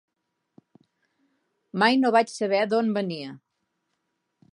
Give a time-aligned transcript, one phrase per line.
[1.83, 3.37] Mai no vaig saber d'on venia.